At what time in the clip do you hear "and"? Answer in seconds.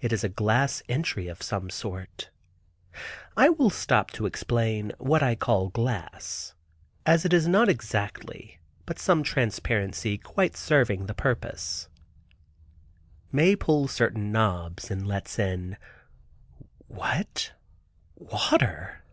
14.90-15.06